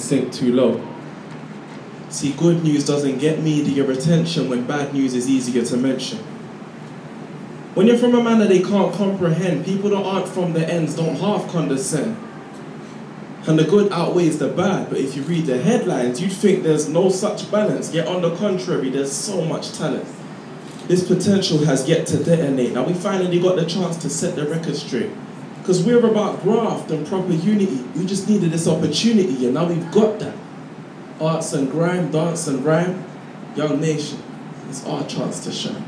[0.00, 0.86] sink too low.
[2.08, 6.18] See, good news doesn't get media attention when bad news is easier to mention.
[7.74, 11.16] When you're from a manor they can't comprehend, people that aren't from the ends don't
[11.16, 12.16] half condescend.
[13.46, 16.88] And the good outweighs the bad, but if you read the headlines, you'd think there's
[16.88, 17.94] no such balance.
[17.94, 20.06] Yet on the contrary, there's so much talent.
[20.88, 22.72] This potential has yet to detonate.
[22.72, 25.10] Now we finally got the chance to set the record straight.
[25.70, 27.80] Because we're about graft and proper unity.
[27.94, 30.34] We just needed this opportunity, and now we've got that.
[31.20, 33.04] Arts and grime, dance and rhyme,
[33.54, 34.20] young nation,
[34.68, 35.84] it's our chance to shine.